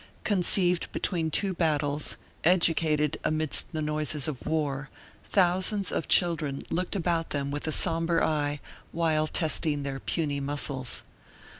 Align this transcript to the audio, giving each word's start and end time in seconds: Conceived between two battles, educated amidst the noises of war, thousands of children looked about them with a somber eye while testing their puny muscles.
Conceived 0.23 0.91
between 0.91 1.29
two 1.29 1.53
battles, 1.53 2.17
educated 2.43 3.19
amidst 3.23 3.71
the 3.71 3.83
noises 3.83 4.27
of 4.27 4.47
war, 4.47 4.89
thousands 5.25 5.91
of 5.91 6.07
children 6.07 6.65
looked 6.71 6.95
about 6.95 7.29
them 7.29 7.51
with 7.51 7.67
a 7.67 7.71
somber 7.71 8.23
eye 8.23 8.59
while 8.91 9.27
testing 9.27 9.83
their 9.83 9.99
puny 9.99 10.39
muscles. 10.39 11.03